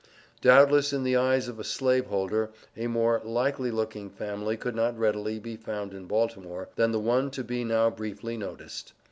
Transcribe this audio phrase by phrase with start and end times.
[0.41, 5.37] Doubtless, in the eyes of a Slaveholder, a more "likely looking" family could not readily
[5.37, 8.93] be found in Baltimore, than the one to be now briefly noticed.